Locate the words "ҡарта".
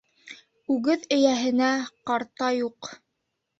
2.11-2.53